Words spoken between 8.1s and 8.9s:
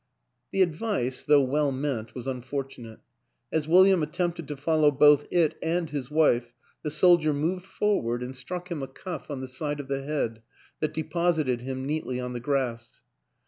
and struck him a